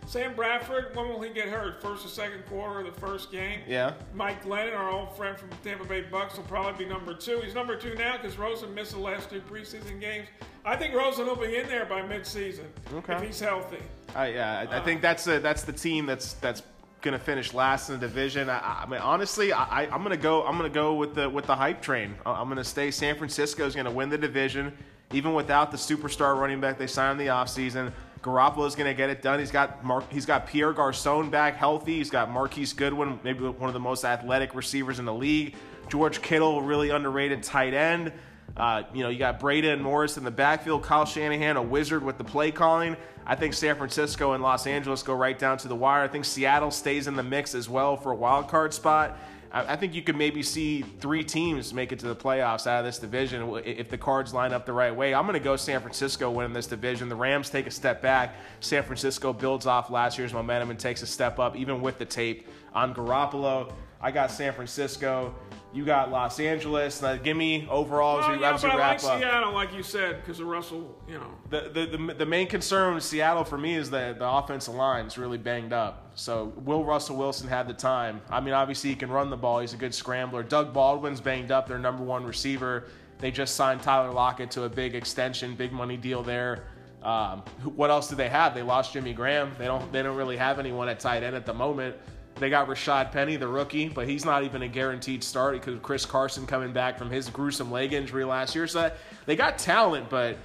[0.07, 1.83] Sam Bradford, when will he get hurt?
[1.83, 3.61] First or second quarter of the first game?
[3.67, 3.95] Yeah.
[4.15, 7.41] Mike Glennon, our old friend from the Tampa Bay Bucks, will probably be number two.
[7.41, 10.29] He's number two now because Rosen missed the last two preseason games.
[10.65, 13.15] I think Rosen will be in there by midseason Okay.
[13.17, 13.79] if he's healthy.
[14.15, 16.63] I, yeah, I, I think that's a, that's the team that's that's
[17.03, 18.49] gonna finish last in the division.
[18.49, 20.45] I, I mean, honestly, I, I'm gonna go.
[20.47, 22.15] I'm gonna go with the with the hype train.
[22.25, 22.93] I'm gonna stay.
[22.93, 24.73] San Francisco is gonna win the division,
[25.13, 27.93] even without the superstar running back they signed in the offseason.
[28.27, 29.39] Garoppolo is gonna get it done.
[29.39, 30.13] He's got Mark.
[30.13, 31.99] He's got Pierre Garcon back healthy.
[31.99, 35.55] He's got Marquise Goodwin, maybe one of the most athletic receivers in the league.
[35.89, 38.13] George Kittle, really underrated tight end.
[38.57, 40.83] Uh, you know, you got Breida and Morris in the backfield.
[40.83, 42.97] Kyle Shanahan, a wizard with the play calling.
[43.25, 46.03] I think San Francisco and Los Angeles go right down to the wire.
[46.03, 49.17] I think Seattle stays in the mix as well for a wild card spot.
[49.57, 52.81] I, I think you could maybe see three teams make it to the playoffs out
[52.81, 55.15] of this division if the cards line up the right way.
[55.15, 57.09] I'm going to go San Francisco winning this division.
[57.09, 58.37] The Rams take a step back.
[58.61, 62.05] San Francisco builds off last year's momentum and takes a step up, even with the
[62.05, 63.73] tape on Garoppolo.
[64.01, 65.35] I got San Francisco.
[65.73, 67.03] You got Los Angeles.
[67.03, 69.21] Now, give me overall as we, yeah, as we but I wrap like up.
[69.21, 70.97] Seattle, like you said, because of Russell.
[71.07, 74.27] You know, The, the, the, the main concern with Seattle for me is that the
[74.29, 76.13] offensive line is really banged up.
[76.15, 78.23] So will Russell Wilson have the time?
[78.31, 79.61] I mean, obviously he can run the ball.
[79.61, 80.43] He's a good scrambler.
[80.43, 81.69] Doug Baldwin's banged up.
[81.69, 82.85] Their number one receiver.
[83.19, 86.65] They just signed Tyler Lockett to a big extension, big money deal there.
[87.03, 87.43] Um,
[87.75, 88.55] what else do they have?
[88.55, 89.53] They lost Jimmy Graham.
[89.59, 89.93] They don't.
[89.93, 91.97] They don't really have anyone at tight end at the moment.
[92.39, 96.05] They got Rashaad Penny, the rookie, but he's not even a guaranteed start because Chris
[96.05, 98.67] Carson coming back from his gruesome leg injury last year.
[98.67, 98.93] So
[99.25, 100.37] they got talent, but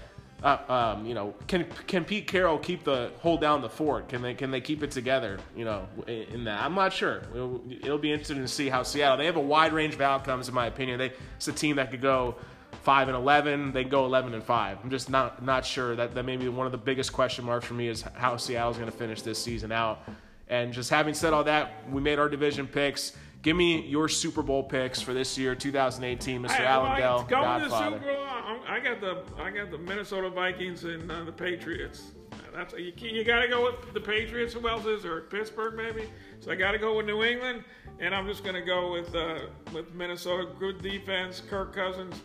[0.44, 4.10] uh, um, you know, can can Pete Carroll keep the hold down the fort?
[4.10, 5.38] Can they can they keep it together?
[5.56, 7.24] You know, in, that I'm not sure.
[7.34, 9.18] It'll, it'll be interesting to see how Seattle.
[9.18, 10.98] They have a wide range of outcomes, in my opinion.
[10.98, 12.36] They it's a team that could go
[12.84, 13.72] five and eleven.
[13.72, 14.80] They go eleven and five.
[14.84, 15.96] I'm just not not sure.
[15.96, 18.78] That that may be one of the biggest question marks for me is how Seattle's
[18.78, 20.08] going to finish this season out.
[20.52, 23.14] And just having said all that, we made our division picks.
[23.42, 26.60] Give me your Super Bowl picks for this year, 2018, Mr.
[26.60, 27.64] I, Allen I, going Godfather.
[27.64, 31.24] to the Super Bowl, I, I got the I got the Minnesota Vikings and uh,
[31.24, 32.12] the Patriots.
[32.54, 34.54] That's you, you got to go with the Patriots.
[34.54, 35.22] Who else is there?
[35.22, 36.10] Pittsburgh maybe.
[36.42, 37.64] So I got to go with New England,
[38.00, 39.40] and I'm just going to go with uh,
[39.74, 40.50] with Minnesota.
[40.60, 41.42] Good defense.
[41.50, 42.22] Kirk Cousins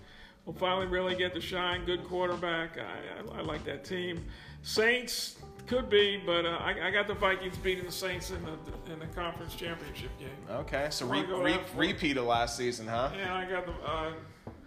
[0.46, 1.84] will finally really get to shine.
[1.84, 2.78] Good quarterback.
[2.78, 4.24] I, I, I like that team.
[4.62, 8.92] Saints could be, but uh, I, I, got the Vikings beating the Saints in the
[8.92, 10.28] in the conference championship game.
[10.48, 13.10] Okay, so re- re- repeat of last season, huh?
[13.16, 14.12] Yeah, I got the uh,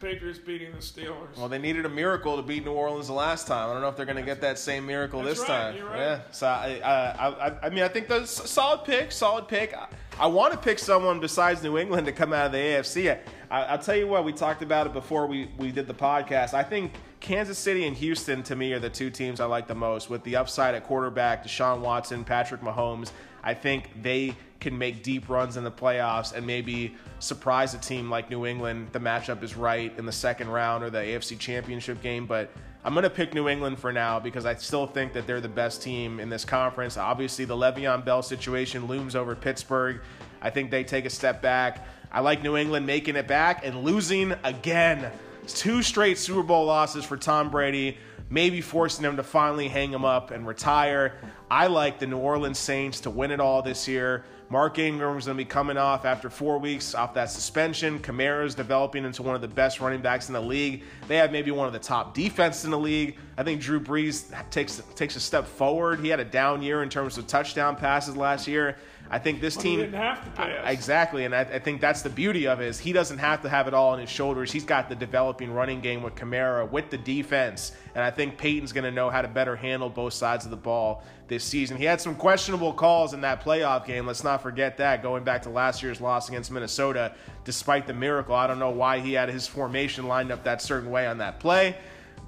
[0.01, 1.37] Patriots beating the Steelers.
[1.37, 3.69] Well, they needed a miracle to beat New Orleans the last time.
[3.69, 5.85] I don't know if they're going to get that same miracle That's this right, time.
[5.85, 5.97] right.
[5.97, 6.21] Yeah.
[6.31, 9.11] So I, I, I, I mean, I think that's a solid pick.
[9.11, 9.73] Solid pick.
[9.73, 9.87] I,
[10.19, 13.17] I want to pick someone besides New England to come out of the AFC.
[13.49, 14.23] I, I'll tell you what.
[14.23, 16.53] We talked about it before we we did the podcast.
[16.53, 19.75] I think Kansas City and Houston to me are the two teams I like the
[19.75, 20.09] most.
[20.09, 23.11] With the upside at quarterback, Deshaun Watson, Patrick Mahomes.
[23.43, 28.09] I think they can make deep runs in the playoffs and maybe surprise a team
[28.09, 28.89] like New England.
[28.91, 32.51] The matchup is right in the second round or the AFC Championship game, but
[32.83, 35.49] I'm going to pick New England for now because I still think that they're the
[35.49, 36.97] best team in this conference.
[36.97, 40.01] Obviously, the Le'Veon Bell situation looms over Pittsburgh.
[40.41, 41.85] I think they take a step back.
[42.11, 45.11] I like New England making it back and losing again.
[45.47, 47.97] Two straight Super Bowl losses for Tom Brady,
[48.29, 51.13] maybe forcing him to finally hang him up and retire.
[51.51, 54.23] I like the New Orleans Saints to win it all this year.
[54.51, 57.99] Mark Ingram Ingram's going to be coming off after four weeks off that suspension.
[57.99, 60.81] Kamara's developing into one of the best running backs in the league.
[61.07, 63.15] They have maybe one of the top defenses in the league.
[63.37, 65.99] I think Drew Brees takes takes a step forward.
[65.99, 68.75] He had a down year in terms of touchdown passes last year.
[69.11, 70.49] I think this Well, team he didn't have to pass.
[70.63, 73.41] I- exactly, and I, I think that's the beauty of it is he doesn't have
[73.41, 74.51] to have it all on his shoulders.
[74.51, 78.71] He's got the developing running game with Kamara, with the defense, and I think Payton's
[78.71, 81.77] going to know how to better handle both sides of the ball this season.
[81.77, 84.05] He had some questionable calls in that playoff game.
[84.05, 85.01] Let's not forget that.
[85.01, 87.13] Going back to last year's loss against Minnesota,
[87.45, 90.91] despite the miracle, I don't know why he had his formation lined up that certain
[90.91, 91.75] way on that play,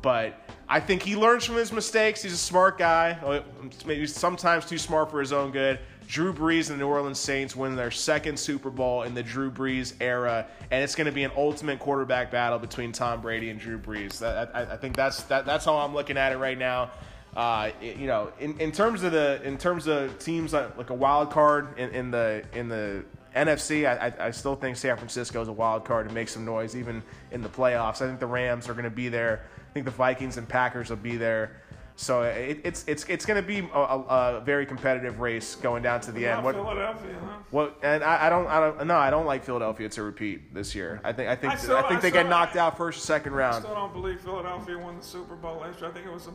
[0.01, 0.35] but.
[0.69, 2.23] I think he learns from his mistakes.
[2.23, 3.41] He's a smart guy,
[3.85, 5.79] maybe sometimes too smart for his own good.
[6.11, 9.49] Drew Brees and the New Orleans Saints win their second Super Bowl in the Drew
[9.49, 13.57] Brees era, and it's going to be an ultimate quarterback battle between Tom Brady and
[13.57, 14.21] Drew Brees.
[14.21, 16.91] I, I, think that's that, that's how I'm looking at it right now.
[17.33, 20.93] Uh, you know, in, in terms of the in terms of teams like, like a
[20.93, 25.47] wild card in, in the in the NFC, I- I still think San Francisco is
[25.47, 28.01] a wild card to make some noise even in the playoffs.
[28.01, 29.45] I think the Rams are going to be there.
[29.57, 31.61] I think the Vikings and Packers will be there.
[31.95, 35.83] So it, it's it's it's going to be a, a, a very competitive race going
[35.83, 36.43] down to the end.
[36.43, 37.37] What, Philadelphia, huh?
[37.51, 40.73] what, and I, I don't, I don't, no, I don't like Philadelphia to repeat this
[40.73, 40.99] year.
[41.03, 43.01] I think, I think, I I, think I they still- get knocked out first or
[43.01, 43.63] second I round.
[43.63, 45.89] still don't believe Philadelphia won the Super Bowl last year.
[45.89, 46.31] I think it was a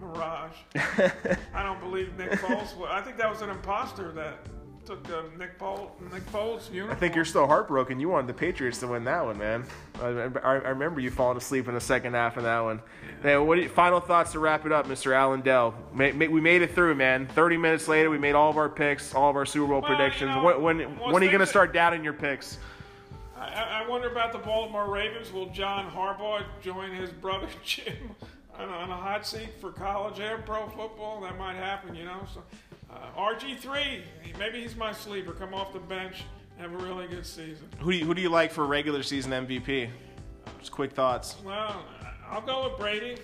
[0.00, 0.56] mirage.
[1.54, 2.88] I don't believe Nick Foles.
[2.88, 4.38] I think that was an imposter that
[4.86, 6.90] took uh, Nick Foles, Nick Foles' uniform.
[6.96, 7.98] I think you're still heartbroken.
[8.00, 9.64] You wanted the Patriots to win that one, man.
[10.00, 12.80] I, I, I remember you falling asleep in the second half of that one.
[13.22, 15.14] Hey, what do you, final thoughts to wrap it up, Mr.
[15.14, 15.74] Allen Dell?
[15.92, 17.26] Ma- ma- we made it through, man.
[17.28, 19.90] 30 minutes later, we made all of our picks, all of our Super Bowl Well,
[19.90, 20.30] you predictions.
[20.34, 22.58] know, when when, when are you going to start doubting your picks?
[23.38, 25.32] I- I, I wonder about the Baltimore Ravens.
[25.32, 27.94] Will John Harbaugh join his brother Jim
[28.58, 31.20] on, on a hot seat for college and pro football?
[31.20, 32.20] That might happen, you know.
[32.32, 32.42] So
[32.94, 34.00] uh, RG3,
[34.38, 35.32] maybe he's my sleeper.
[35.32, 36.24] Come off the bench,
[36.58, 37.68] have a really good season.
[37.80, 39.88] Who do you, who do you like for regular season MVP?
[40.60, 41.36] Just quick thoughts.
[41.44, 41.82] Well,
[42.30, 43.16] I'll go with Brady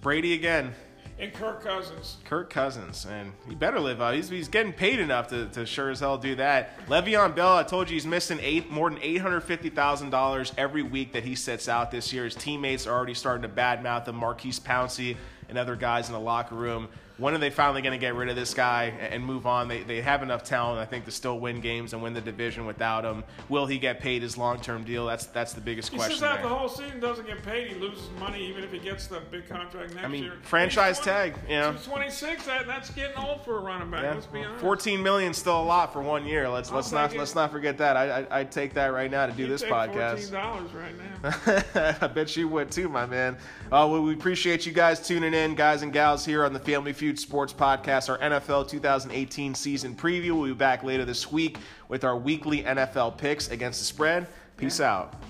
[0.00, 0.74] Brady again.
[1.18, 2.16] and Kirk Cousins.
[2.24, 4.14] Kirk Cousins, and he better live out.
[4.14, 6.84] He's, he's getting paid enough to, to sure as hell do that.
[6.88, 10.52] Le'Veon Bell, I told you he's missing eight more than eight hundred fifty thousand dollars
[10.58, 12.24] every week that he sits out this year.
[12.24, 14.16] His teammates are already starting to badmouth him.
[14.16, 15.16] Maurkice Pouncey
[15.48, 16.88] and other guys in the locker room.
[17.18, 19.68] When are they finally going to get rid of this guy and move on?
[19.68, 22.64] They, they have enough talent, I think, to still win games and win the division
[22.66, 23.22] without him.
[23.48, 25.06] Will he get paid his long term deal?
[25.06, 26.16] That's that's the biggest He question.
[26.16, 27.68] sits out the whole season, doesn't get paid.
[27.68, 30.32] He loses money even if he gets the big contract next I mean, year.
[30.42, 31.76] franchise 20 tag, you know.
[31.84, 32.46] 26.
[32.46, 34.02] That, that's getting old for a running back.
[34.02, 34.60] Yeah, Let's be honest.
[34.60, 36.48] fourteen million still a lot for one year.
[36.48, 37.18] Let's I'll let's not it.
[37.18, 37.96] let's not forget that.
[37.96, 40.30] I, I I'd take that right now to do You'd this podcast.
[40.30, 41.96] $14 right now.
[42.00, 43.36] I bet you would too, my man.
[43.66, 46.92] Uh, well, we appreciate you guys tuning in, guys and gals, here on the Family
[47.02, 50.38] Feud Sports Podcast, our NFL 2018 season preview.
[50.38, 54.28] We'll be back later this week with our weekly NFL picks against the spread.
[54.56, 55.20] Peace out.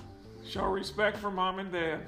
[0.46, 2.00] Show respect for mom and dad.